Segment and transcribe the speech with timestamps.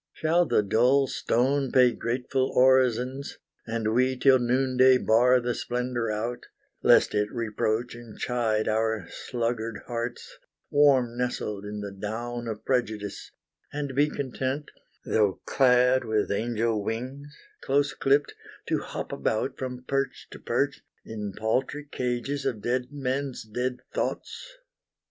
[0.13, 6.47] Shall the dull stone pay grateful orisons, And we till noonday bar the splendor out,
[6.81, 10.39] Lest it reproach and chide our sluggard hearts,
[10.71, 13.29] Warm nestled in the down of Prejudice,
[13.71, 14.71] And be content,
[15.05, 18.33] though clad with angel wings, Close clipped,
[18.69, 24.57] to hop about from perch to perch, In paltry cages of dead men's dead thoughts?